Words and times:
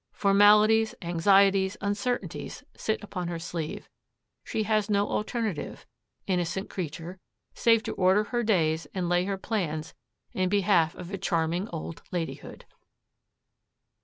Formalities, 0.13 0.95
anxieties, 1.03 1.77
uncertainties, 1.79 2.63
sit 2.75 3.03
upon 3.03 3.27
her 3.27 3.37
sleeve. 3.37 3.87
She 4.43 4.63
has 4.63 4.89
no 4.89 5.07
alternative, 5.07 5.85
innocent 6.25 6.71
creature, 6.71 7.19
save 7.53 7.83
to 7.83 7.93
order 7.93 8.23
her 8.23 8.41
days 8.41 8.87
and 8.95 9.07
lay 9.07 9.25
her 9.25 9.37
plans 9.37 9.93
in 10.33 10.49
behalf 10.49 10.95
of 10.95 11.11
a 11.11 11.19
charming 11.19 11.67
old 11.69 12.01
ladyhood. 12.11 12.65